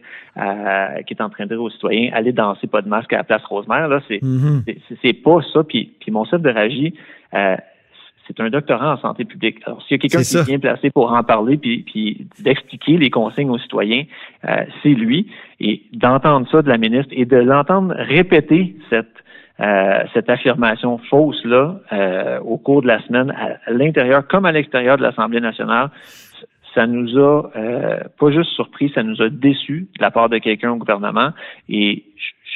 qui 1.06 1.14
est 1.14 1.22
en 1.22 1.30
train 1.30 1.46
de 1.46 1.50
dire 1.50 1.62
aux 1.62 1.70
citoyens, 1.70 2.12
allez 2.14 2.34
danser 2.34 2.68
pas 2.68 2.82
de 2.82 2.90
masque 2.90 3.14
à 3.14 3.18
la 3.18 3.24
place 3.24 3.44
Rosemère. 3.46 3.88
Là, 3.88 4.02
c'est 4.08 4.22
mm-hmm. 4.22 4.78
c'est 5.02 5.14
pas 5.14 5.40
ça. 5.54 5.64
Puis, 5.64 5.94
puis 6.00 6.12
mon 6.12 6.26
chef 6.26 6.42
de 6.42 6.50
Ragie, 6.50 6.94
c'est 8.28 8.40
un 8.40 8.50
doctorat 8.50 8.94
en 8.94 8.98
santé 8.98 9.26
publique. 9.26 9.58
Alors, 9.66 9.82
s'il 9.84 9.92
y 9.92 9.96
a 9.96 9.98
quelqu'un 9.98 10.24
qui 10.24 10.38
est 10.38 10.46
bien 10.46 10.60
placé 10.60 10.90
pour 10.90 11.12
en 11.12 11.24
parler 11.24 11.58
puis, 11.58 11.84
puis 11.84 12.28
d'expliquer 12.40 12.98
les 12.98 13.10
consignes 13.10 13.50
aux 13.50 13.58
citoyens, 13.58 14.04
euh, 14.46 14.66
c'est 14.82 14.90
lui. 14.90 15.28
Et 15.60 15.84
d'entendre 15.94 16.48
ça 16.50 16.62
de 16.62 16.70
la 16.70 16.78
ministre 16.78 17.14
et 17.16 17.26
de 17.26 17.38
l'entendre 17.38 17.94
répéter 17.98 18.76
cette 18.90 19.24
euh, 19.60 20.04
cette 20.16 20.32
affirmation 20.32 20.98
fausse 20.98 21.46
là 21.46 21.80
euh, 21.92 22.40
au 22.40 22.58
cours 22.58 22.82
de 22.82 22.88
la 22.88 23.00
semaine 23.04 23.30
à 23.32 23.72
l'intérieur 23.72 24.28
comme 24.28 24.46
à 24.46 24.52
l'extérieur 24.52 24.98
de 24.98 25.04
l'Assemblée 25.04 25.42
nationale, 25.42 25.92
ça 26.74 26.88
nous 26.88 27.18
a 27.20 27.52
euh, 27.56 28.00
pas 28.20 28.32
juste 28.32 28.50
surpris, 28.52 28.92
ça 28.96 29.04
nous 29.04 29.22
a 29.22 29.30
déçus 29.30 29.88
de 29.96 30.02
la 30.02 30.10
part 30.10 30.30
de 30.30 30.40
quelqu'un 30.40 30.72
au 30.72 30.78
gouvernement. 30.78 31.30
Et 31.70 32.04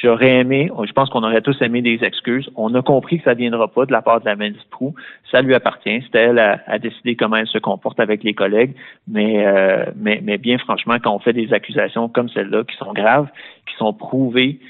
j'aurais 0.02 0.36
aimé, 0.40 0.70
je 0.86 0.92
pense 0.92 1.10
qu'on 1.10 1.22
aurait 1.22 1.40
tous 1.40 1.60
aimé 1.62 1.82
des 1.82 2.02
excuses. 2.02 2.50
On 2.56 2.74
a 2.74 2.82
compris 2.82 3.18
que 3.18 3.24
ça 3.24 3.34
ne 3.34 3.38
viendra 3.38 3.68
pas 3.68 3.86
de 3.86 3.92
la 3.92 4.02
part 4.02 4.20
de 4.20 4.26
la 4.26 4.36
ministre 4.36 4.66
Prou. 4.70 4.94
Ça 5.30 5.42
lui 5.42 5.54
appartient. 5.54 6.02
C'est 6.10 6.18
elle 6.18 6.38
à, 6.38 6.78
décider 6.78 7.16
comment 7.16 7.36
elle 7.36 7.46
se 7.46 7.58
comporte 7.58 8.00
avec 8.00 8.24
les 8.24 8.34
collègues. 8.34 8.74
Mais, 9.06 9.46
euh, 9.46 9.86
mais, 9.96 10.20
mais 10.22 10.38
bien 10.38 10.58
franchement, 10.58 10.96
quand 11.02 11.14
on 11.14 11.18
fait 11.18 11.32
des 11.32 11.52
accusations 11.52 12.08
comme 12.08 12.28
celle-là, 12.28 12.64
qui 12.64 12.76
sont 12.76 12.92
graves, 12.92 13.28
qui 13.66 13.74
sont 13.76 13.92
prouvées 13.92 14.60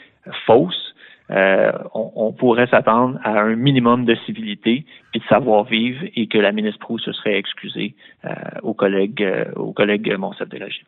fausses, 0.46 0.94
euh, 1.30 1.72
on, 1.92 2.32
pourrait 2.32 2.68
s'attendre 2.68 3.18
à 3.22 3.40
un 3.40 3.54
minimum 3.54 4.06
de 4.06 4.14
civilité 4.24 4.86
puis 5.10 5.20
de 5.20 5.26
savoir-vivre 5.26 6.06
et 6.16 6.26
que 6.26 6.38
la 6.38 6.52
ministre 6.52 6.78
Proux 6.78 6.98
se 6.98 7.12
serait 7.12 7.36
excusée 7.36 7.94
euh, 8.24 8.30
aux 8.62 8.72
collègues 8.72 9.22
euh, 9.22 9.44
aux 9.56 9.72
collègues 9.72 10.10
Monsef 10.16 10.48
Régime. 10.50 10.86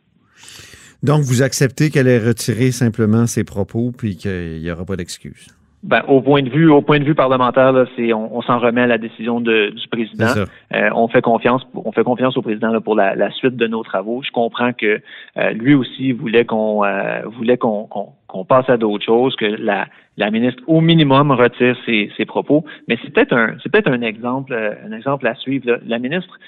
Donc, 1.02 1.22
vous 1.22 1.42
acceptez 1.42 1.90
qu'elle 1.90 2.08
ait 2.08 2.18
retiré 2.18 2.72
simplement 2.72 3.26
ses 3.26 3.44
propos 3.44 3.92
puis 3.96 4.16
qu'il 4.16 4.60
n'y 4.60 4.70
aura 4.70 4.84
pas 4.84 4.96
d'excuse? 4.96 5.48
Ben, 5.82 6.02
au 6.08 6.20
point 6.20 6.42
de 6.42 6.50
vue, 6.50 6.70
au 6.70 6.82
point 6.82 6.98
de 6.98 7.04
vue 7.04 7.14
parlementaire, 7.14 7.72
là, 7.72 7.86
c'est 7.96 8.12
on, 8.12 8.42
s'en 8.42 8.58
remet 8.58 8.82
à 8.82 8.86
la 8.86 8.98
décision 8.98 9.40
de, 9.40 9.70
du 9.70 9.88
président. 9.88 10.26
Euh, 10.74 10.90
on 10.94 11.08
fait 11.08 11.22
confiance, 11.22 11.66
on 11.74 11.90
fait 11.90 12.04
confiance 12.04 12.36
au 12.36 12.42
président 12.42 12.70
là, 12.70 12.82
pour 12.82 12.94
la, 12.94 13.14
la, 13.14 13.30
suite 13.30 13.56
de 13.56 13.66
nos 13.66 13.82
travaux. 13.82 14.20
Je 14.22 14.30
comprends 14.30 14.74
que 14.74 15.00
euh, 15.38 15.50
lui 15.52 15.72
aussi 15.72 16.12
voulait 16.12 16.44
qu'on 16.44 16.84
euh, 16.84 17.22
voulait 17.34 17.56
qu'on 17.56 17.88
qu'on 18.26 18.44
passe 18.44 18.68
à 18.68 18.76
d'autres 18.76 19.06
choses, 19.06 19.34
que 19.36 19.46
la, 19.46 19.86
la 20.18 20.30
ministre 20.30 20.62
au 20.66 20.82
minimum 20.82 21.30
retire 21.30 21.74
ses, 21.86 22.10
ses 22.14 22.26
propos. 22.26 22.62
Mais 22.86 22.98
c'est 23.02 23.10
peut-être 23.10 23.32
un 23.32 23.54
c'est 23.62 23.72
peut-être 23.72 23.90
un 23.90 24.02
exemple 24.02 24.54
un 24.54 24.92
exemple 24.92 25.26
à 25.26 25.34
suivre. 25.34 25.80
La 25.86 25.98
ministre 25.98 26.38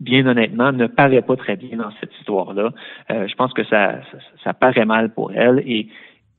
bien 0.00 0.26
honnêtement, 0.26 0.72
ne 0.72 0.86
paraît 0.86 1.22
pas 1.22 1.36
très 1.36 1.56
bien 1.56 1.76
dans 1.76 1.90
cette 2.00 2.10
histoire-là. 2.18 2.70
je 3.08 3.34
pense 3.34 3.52
que 3.52 3.64
ça, 3.64 4.00
ça, 4.10 4.18
ça, 4.44 4.54
paraît 4.54 4.86
mal 4.86 5.12
pour 5.12 5.32
elle 5.32 5.62
et 5.66 5.88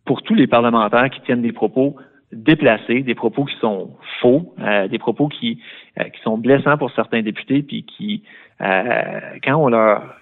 pour 0.06 0.24
tous 0.24 0.34
les 0.34 0.48
parlementaires 0.48 1.10
qui 1.10 1.22
tiennent 1.22 1.44
des 1.44 1.51
propos 1.51 1.96
déplacés, 2.32 3.01
des 3.01 3.15
propos 3.15 3.46
qui 3.46 3.56
sont 3.60 3.91
faux, 4.22 4.53
euh, 4.60 4.88
des 4.88 5.00
propos 5.00 5.27
qui, 5.27 5.60
euh, 6.00 6.03
qui 6.03 6.22
sont 6.22 6.38
blessants 6.38 6.77
pour 6.77 6.91
certains 6.91 7.22
députés, 7.22 7.62
puis 7.62 7.84
qui, 7.84 8.24
euh, 8.62 9.20
quand 9.44 9.56
on 9.58 9.68
leur, 9.68 10.15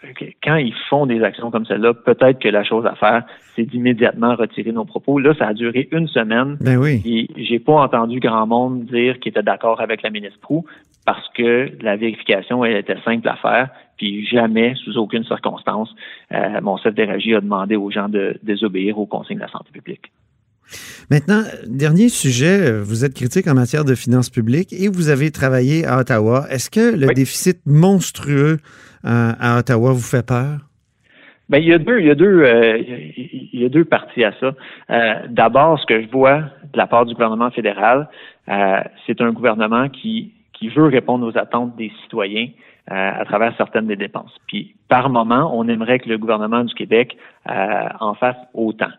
quand 0.44 0.56
ils 0.56 0.74
font 0.90 1.06
des 1.06 1.22
actions 1.24 1.52
comme 1.52 1.66
celle-là, 1.66 1.94
peut-être 1.94 2.40
que 2.40 2.50
la 2.50 2.64
chose 2.64 2.86
à 2.86 2.96
faire, 2.96 3.24
c'est 3.56 3.64
d'immédiatement 3.64 4.36
retirer 4.36 4.72
nos 4.72 4.86
propos. 4.86 5.20
Là, 5.20 5.34
ça 5.38 5.48
a 5.48 5.54
duré 5.54 5.88
une 5.92 6.08
semaine. 6.08 6.58
Ben 6.62 6.78
oui. 6.78 7.02
Et 7.06 7.44
j'ai 7.44 7.60
pas 7.60 7.74
entendu 7.74 8.20
grand 8.20 8.48
monde 8.48 8.86
dire 8.86 9.20
qu'il 9.20 9.30
était 9.30 9.44
d'accord 9.44 9.82
avec 9.82 10.02
la 10.02 10.10
ministre 10.10 10.40
Prou 10.40 10.66
parce 11.06 11.28
que 11.36 11.72
la 11.82 11.96
vérification, 11.96 12.64
elle 12.64 12.78
était 12.78 13.00
simple 13.04 13.28
à 13.28 13.36
faire. 13.38 13.70
Puis 13.98 14.26
jamais, 14.28 14.76
sous 14.76 14.98
aucune 14.98 15.24
circonstance, 15.24 15.94
euh, 16.32 16.62
mon 16.62 16.78
chef 16.78 16.94
régie 16.96 17.36
a 17.36 17.42
demandé 17.42 17.76
aux 17.76 17.92
gens 17.92 18.10
de 18.10 18.40
désobéir 18.44 18.98
aux 18.98 19.06
consignes 19.06 19.38
de 19.38 19.42
la 19.42 19.50
santé 19.50 19.72
publique. 19.72 20.12
Maintenant, 21.10 21.42
dernier 21.68 22.10
sujet, 22.10 22.80
vous 22.80 23.04
êtes 23.04 23.16
critique 23.16 23.48
en 23.48 23.56
matière 23.56 23.84
de 23.84 23.96
finances 23.96 24.30
publiques 24.30 24.72
et 24.74 24.88
vous 24.88 25.10
avez 25.10 25.32
travaillé 25.32 25.86
à 25.86 25.98
Ottawa. 25.98 26.46
Est-ce 26.52 26.70
que 26.70 26.96
le 26.96 27.08
déficit 27.14 27.58
monstrueux 27.66 28.60
euh, 29.06 29.32
à 29.40 29.58
Ottawa 29.60 29.92
vous 29.92 30.00
fait 30.00 30.26
peur? 30.26 30.60
Ben, 31.50 31.58
il 31.58 31.68
y 31.68 31.74
a 31.74 31.80
deux, 31.80 32.00
il 32.00 32.06
y 32.06 32.12
a 32.12 32.16
deux, 32.16 32.44
euh, 32.44 32.78
il 32.78 33.60
y 33.60 33.66
a 33.66 33.70
deux 33.70 33.86
parties 33.86 34.24
à 34.24 34.34
ça. 34.40 34.54
Euh, 34.92 35.14
d'abord, 35.30 35.80
ce 35.80 35.86
que 35.88 36.00
je 36.00 36.08
vois 36.10 36.42
de 36.72 36.78
la 36.78 36.86
part 36.86 37.08
du 37.08 37.14
gouvernement 37.16 37.50
fédéral, 37.50 38.08
c'est 39.06 39.22
un 39.22 39.32
gouvernement 39.32 39.90
qui 39.90 40.34
qui 40.60 40.70
veut 40.70 40.86
répondre 40.86 41.26
aux 41.26 41.38
attentes 41.38 41.76
des 41.76 41.92
citoyens 42.04 42.50
à 42.88 43.24
travers 43.24 43.56
certaines 43.56 43.86
des 43.86 43.96
dépenses. 43.96 44.36
Puis, 44.48 44.76
par 44.88 45.10
moment, 45.12 45.52
on 45.56 45.68
aimerait 45.68 46.00
que 46.00 46.10
le 46.10 46.18
gouvernement 46.18 46.64
du 46.64 46.74
Québec 46.74 47.18
en 47.46 48.16
fasse 48.16 48.38
autant. 48.56 48.90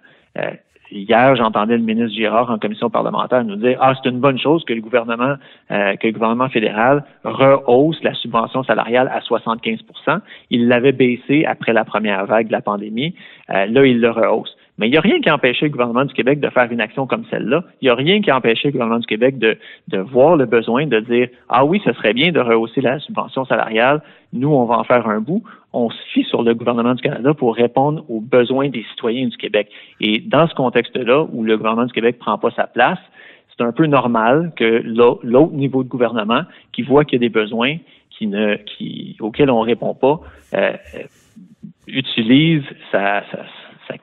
Hier, 0.92 1.36
j'entendais 1.36 1.76
le 1.76 1.84
ministre 1.84 2.16
Girard 2.16 2.50
en 2.50 2.58
commission 2.58 2.90
parlementaire 2.90 3.44
nous 3.44 3.56
dire 3.56 3.78
Ah, 3.80 3.94
c'est 3.94 4.08
une 4.08 4.18
bonne 4.18 4.38
chose 4.38 4.64
que 4.64 4.72
le 4.72 4.80
gouvernement, 4.80 5.36
euh, 5.70 5.94
que 5.96 6.08
le 6.08 6.12
gouvernement 6.12 6.48
fédéral 6.48 7.04
rehausse 7.22 8.02
la 8.02 8.12
subvention 8.14 8.64
salariale 8.64 9.08
à 9.12 9.20
75% 9.20 10.20
Il 10.50 10.66
l'avait 10.66 10.92
baissé 10.92 11.44
après 11.44 11.72
la 11.72 11.84
première 11.84 12.26
vague 12.26 12.48
de 12.48 12.52
la 12.52 12.60
pandémie. 12.60 13.14
Euh, 13.50 13.66
là, 13.66 13.86
il 13.86 14.00
le 14.00 14.10
rehausse. 14.10 14.56
Mais 14.80 14.88
il 14.88 14.92
n'y 14.92 14.96
a 14.96 15.02
rien 15.02 15.20
qui 15.20 15.30
empêchait 15.30 15.66
le 15.66 15.72
gouvernement 15.72 16.06
du 16.06 16.14
Québec 16.14 16.40
de 16.40 16.48
faire 16.48 16.72
une 16.72 16.80
action 16.80 17.06
comme 17.06 17.26
celle-là. 17.30 17.64
Il 17.82 17.84
n'y 17.84 17.90
a 17.90 17.94
rien 17.94 18.22
qui 18.22 18.32
empêchait 18.32 18.68
le 18.68 18.72
gouvernement 18.72 18.98
du 18.98 19.06
Québec 19.06 19.38
de, 19.38 19.58
voir 19.98 20.36
le 20.36 20.46
besoin 20.46 20.86
de 20.86 21.00
dire 21.00 21.28
Ah 21.50 21.66
oui, 21.66 21.82
ce 21.84 21.92
serait 21.92 22.14
bien 22.14 22.32
de 22.32 22.40
rehausser 22.40 22.80
la 22.80 22.98
subvention 22.98 23.44
salariale. 23.44 24.00
Nous, 24.32 24.48
on 24.48 24.64
va 24.64 24.78
en 24.78 24.84
faire 24.84 25.06
un 25.06 25.20
bout. 25.20 25.42
On 25.74 25.90
se 25.90 25.98
fie 26.14 26.24
sur 26.24 26.42
le 26.42 26.54
gouvernement 26.54 26.94
du 26.94 27.02
Canada 27.02 27.34
pour 27.34 27.54
répondre 27.56 28.06
aux 28.08 28.22
besoins 28.22 28.70
des 28.70 28.82
citoyens 28.90 29.26
du 29.26 29.36
Québec. 29.36 29.68
Et 30.00 30.20
dans 30.20 30.48
ce 30.48 30.54
contexte-là, 30.54 31.26
où 31.30 31.44
le 31.44 31.58
gouvernement 31.58 31.84
du 31.84 31.92
Québec 31.92 32.16
ne 32.16 32.20
prend 32.20 32.38
pas 32.38 32.50
sa 32.52 32.66
place, 32.66 32.98
c'est 33.54 33.62
un 33.62 33.72
peu 33.72 33.84
normal 33.84 34.52
que 34.56 34.82
l'autre 34.82 35.52
niveau 35.52 35.84
de 35.84 35.90
gouvernement 35.90 36.44
qui 36.72 36.80
voit 36.80 37.04
qu'il 37.04 37.20
y 37.20 37.22
a 37.22 37.28
des 37.28 37.32
besoins 37.32 37.76
auxquels 39.20 39.50
on 39.50 39.60
ne 39.60 39.66
répond 39.66 39.94
pas, 39.94 40.20
euh, 40.54 40.72
utilise 41.86 42.62
sa, 42.92 43.22
sa 43.30 43.44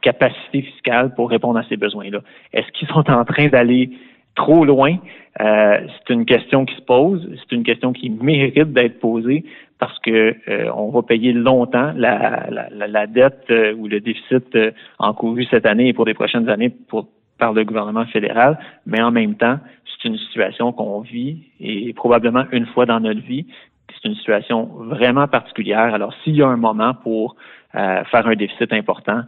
capacité 0.02 0.62
fiscale 0.62 1.14
pour 1.16 1.30
répondre 1.30 1.60
à 1.60 1.64
ces 1.70 1.78
besoins-là. 1.78 2.20
Est-ce 2.54 2.72
qu'ils 2.72 2.88
sont 2.88 3.10
en 3.10 3.26
train 3.26 3.48
d'aller 3.48 3.92
trop 4.38 4.64
loin? 4.64 4.96
Euh, 5.42 5.80
c'est 5.98 6.14
une 6.14 6.26
question 6.26 6.66
qui 6.66 6.76
se 6.76 6.82
pose, 6.82 7.30
c'est 7.40 7.56
une 7.56 7.64
question 7.64 7.94
qui 7.94 8.10
mérite 8.10 8.72
d'être 8.74 9.00
posée 9.00 9.44
parce 9.78 9.98
que 10.00 10.36
euh, 10.48 10.72
va 10.92 11.02
payer 11.04 11.34
longtemps 11.34 11.92
la, 11.96 12.48
la, 12.50 12.88
la 12.88 13.08
dette 13.08 13.46
euh, 13.52 13.74
ou 13.76 13.88
le 13.88 14.00
déficit 14.00 14.58
encouru 14.98 15.46
cette 15.46 15.66
année 15.68 15.90
et 15.90 15.94
pour 15.94 16.06
les 16.06 16.16
prochaines 16.16 16.50
années 16.50 16.70
pour, 16.70 17.08
par 17.38 17.54
le 17.54 17.64
gouvernement 17.66 18.06
fédéral, 18.06 18.58
mais 18.88 19.02
en 19.02 19.12
même 19.12 19.36
temps, 19.36 19.60
c'est 19.86 20.08
une 20.08 20.18
situation 20.18 20.72
qu'on 20.72 21.02
vit 21.02 21.38
et 21.60 21.94
probablement 21.94 22.46
une 22.52 22.66
fois 22.68 22.88
dans 22.88 23.00
notre 23.00 23.22
vie. 23.22 23.46
C'est 23.94 24.10
une 24.10 24.16
situation 24.16 24.66
vraiment 24.66 25.28
particulière. 25.28 25.94
Alors, 25.94 26.14
s'il 26.24 26.36
y 26.36 26.42
a 26.42 26.48
un 26.48 26.58
moment 26.58 26.94
pour 26.94 27.36
faire 27.74 28.28
un 28.28 28.36
déficit 28.36 28.74
important, 28.74 29.22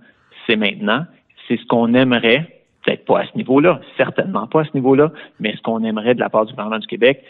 c'est 0.50 0.56
maintenant. 0.56 1.06
C'est 1.48 1.58
ce 1.58 1.66
qu'on 1.66 1.94
aimerait, 1.94 2.62
peut-être 2.84 3.06
pas 3.06 3.22
à 3.22 3.26
ce 3.26 3.38
niveau-là, 3.38 3.80
certainement 3.98 4.48
pas 4.48 4.62
à 4.62 4.66
ce 4.66 4.72
niveau-là, 4.74 5.12
mais 5.40 5.56
ce 5.56 5.62
qu'on 5.62 5.84
aimerait 5.84 6.16
de 6.16 6.20
la 6.20 6.30
part 6.30 6.46
du 6.46 6.54
gouvernement 6.54 6.80
du 6.80 6.88
Québec, 6.88 7.24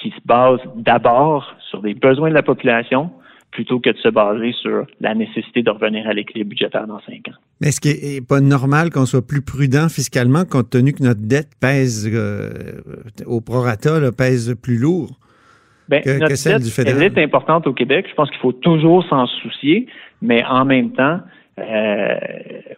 qui 0.00 0.10
se 0.10 0.20
base 0.24 0.60
d'abord 0.76 1.54
sur 1.70 1.82
les 1.82 1.94
besoins 1.94 2.30
de 2.30 2.34
la 2.34 2.42
population, 2.42 3.10
plutôt 3.50 3.80
que 3.80 3.90
de 3.90 3.98
se 3.98 4.08
baser 4.08 4.52
sur 4.52 4.86
la 5.00 5.14
nécessité 5.14 5.62
de 5.62 5.70
revenir 5.70 6.08
à 6.08 6.14
l'équilibre 6.14 6.50
budgétaire 6.50 6.86
dans 6.86 7.00
cinq 7.00 7.28
ans. 7.28 7.38
Mais 7.60 7.68
est-ce 7.68 7.80
qu'il 7.80 8.14
n'est 8.14 8.22
pas 8.22 8.40
normal 8.40 8.90
qu'on 8.90 9.04
soit 9.04 9.26
plus 9.26 9.42
prudent 9.42 9.88
fiscalement 9.90 10.44
compte 10.44 10.70
tenu 10.70 10.94
que 10.94 11.02
notre 11.02 11.20
dette 11.20 11.50
pèse 11.60 12.10
euh, 12.10 12.80
au 13.26 13.42
prorata, 13.42 14.00
pèse 14.16 14.56
plus 14.60 14.78
lourd 14.78 15.10
ben, 15.88 16.02
que, 16.02 16.34
celle 16.34 16.62
du 16.62 16.70
fédéral? 16.70 17.02
Elle 17.02 17.18
est 17.18 17.22
importante 17.22 17.66
au 17.66 17.74
Québec. 17.74 18.06
Je 18.08 18.14
pense 18.14 18.30
qu'il 18.30 18.40
faut 18.40 18.52
toujours 18.52 19.04
s'en 19.08 19.26
soucier, 19.26 19.86
mais 20.22 20.42
en 20.44 20.64
même 20.64 20.92
temps, 20.92 21.20
euh, 21.58 22.18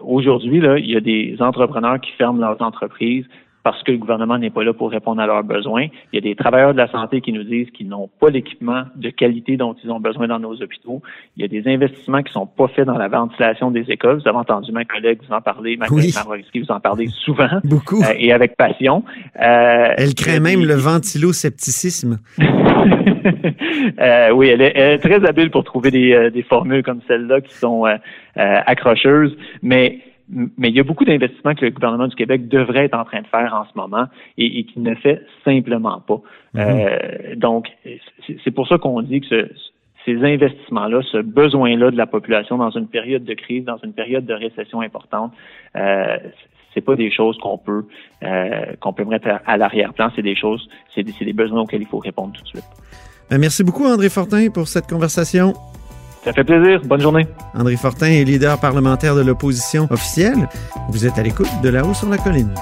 aujourd'hui, 0.01 0.59
il 0.59 0.91
y 0.91 0.97
a 0.97 1.01
des 1.01 1.37
entrepreneurs 1.41 2.01
qui 2.01 2.11
ferment 2.13 2.41
leurs 2.41 2.61
entreprises 2.61 3.27
parce 3.65 3.83
que 3.83 3.91
le 3.93 3.99
gouvernement 3.99 4.37
n'est 4.37 4.51
pas 4.51 4.63
là 4.63 4.75
pour 4.75 4.91
répondre 4.91 5.23
à 5.23 5.27
leurs 5.27 5.43
besoins. 5.43 5.87
Il 6.13 6.17
y 6.17 6.19
a 6.19 6.21
des 6.21 6.37
travailleurs 6.37 6.75
de 6.75 6.79
la 6.79 6.89
santé 6.89 7.23
qui 7.23 7.33
nous 7.33 7.45
disent 7.45 7.71
qu'ils 7.71 7.89
n'ont 7.89 8.11
pas 8.21 8.29
l'équipement 8.29 8.85
de 8.95 9.09
qualité 9.09 9.57
dont 9.57 9.75
ils 9.83 9.91
ont 9.91 10.01
besoin 10.01 10.29
dans 10.29 10.39
nos 10.39 10.53
hôpitaux. 10.63 11.01
Il 11.37 11.43
y 11.43 11.45
a 11.47 11.49
des 11.49 11.67
investissements 11.69 12.23
qui 12.23 12.31
sont 12.31 12.47
pas 12.47 12.69
faits 12.69 12.87
dans 12.87 12.99
la 12.99 13.09
ventilation 13.09 13.71
des 13.71 13.91
écoles. 13.91 14.21
Vous 14.21 14.29
avez 14.29 14.37
entendu 14.37 14.71
ma 14.71 14.85
collègue 14.85 15.19
vous 15.27 15.35
en 15.35 15.41
parler, 15.41 15.79
ma 15.79 15.89
collègue 15.89 16.13
vous 16.55 16.71
en 16.71 16.81
parler 16.81 17.09
souvent. 17.09 17.49
Beaucoup. 17.65 18.03
Euh, 18.03 18.15
et 18.19 18.33
avec 18.33 18.55
passion. 18.57 19.03
Euh, 19.41 19.95
elle 19.97 20.15
crée 20.15 20.41
même 20.41 20.67
le 20.67 20.75
ventiloscepticisme. 20.75 22.19
euh, 23.99 24.31
oui, 24.33 24.49
elle 24.49 24.61
est, 24.61 24.99
très 24.99 25.25
habile 25.27 25.51
pour 25.51 25.65
trouver 25.65 25.91
des, 25.91 26.13
euh, 26.13 26.29
des 26.31 26.43
formules 26.43 26.83
comme 26.83 27.01
celle-là 27.09 27.41
qui 27.41 27.55
sont 27.55 27.87
accrocheuses, 28.37 29.35
mais 29.63 30.01
mais 30.29 30.71
il 30.71 30.75
y 30.75 30.81
a 30.81 30.85
beaucoup 30.85 31.05
d'investissements 31.05 31.55
que 31.55 31.65
le 31.65 31.71
gouvernement 31.71 32.07
du 32.07 32.17
Québec 32.17 32.49
devrait 32.49 32.87
être 32.87 32.97
en 32.97 33.05
train 33.05 33.21
de 33.21 33.27
faire 33.27 33.55
en 33.55 33.65
ce 33.65 33.77
moment 33.77 34.07
et, 34.39 34.59
et 34.59 34.65
qu'il 34.65 34.83
ne 34.83 34.95
fait 34.95 35.23
simplement 35.45 36.01
pas. 36.01 36.21
Mhm. 36.55 36.61
Euh, 36.61 37.37
donc, 37.37 37.69
c'est 38.45 38.51
pour 38.51 38.67
ça 38.67 38.79
qu'on 38.79 39.03
dit 39.03 39.21
que 39.21 39.27
ce, 39.27 39.49
ces 40.05 40.17
investissements-là, 40.23 41.01
ce 41.11 41.19
besoin-là 41.19 41.91
de 41.91 41.97
la 41.97 42.07
population 42.07 42.59
dans 42.59 42.71
une 42.71 42.89
période 42.89 43.25
de 43.25 43.35
crise, 43.35 43.65
dans 43.65 43.79
une 43.79 43.93
période 43.93 44.25
de 44.25 44.35
récession 44.35 44.81
importante, 44.81 45.33
euh, 45.77 46.17
c'est 46.73 46.81
pas 46.81 46.97
des 46.97 47.11
choses 47.11 47.39
qu'on 47.39 47.59
peut 47.59 47.85
euh, 48.23 48.73
qu'on 48.81 48.93
peut 48.93 49.05
mettre 49.05 49.29
à, 49.47 49.57
l'arrière-plan. 49.57 50.11
C'est 50.17 50.23
des 50.23 50.35
choses, 50.35 50.69
c'est 50.95 51.03
des, 51.03 51.13
des 51.13 51.33
besoins 51.33 51.63
auxquels 51.63 51.83
il 51.83 51.87
faut 51.87 51.99
répondre 51.99 52.33
tout 52.33 52.43
de 52.43 52.49
suite. 52.49 52.65
Ben, 53.31 53.39
merci 53.39 53.63
beaucoup, 53.63 53.85
André 53.85 54.09
Fortin, 54.09 54.49
pour 54.51 54.69
cette 54.69 54.89
conversation. 54.89 55.55
Ça 56.25 56.33
fait 56.33 56.45
plaisir. 56.45 56.81
Bonne 56.85 57.03
journée. 57.03 57.27
André 57.55 57.77
Fortin 57.77 58.07
est 58.07 58.25
leader 58.25 58.59
parlementaire 58.59 59.15
de 59.15 59.21
l'opposition 59.21 59.87
officielle. 59.91 60.49
Vous 60.89 61.07
êtes 61.07 61.19
à 61.19 61.23
l'écoute 61.23 61.51
de 61.63 61.69
là-haut 61.69 61.93
sur 61.93 62.09
la 62.09 62.17
colline. 62.17 62.55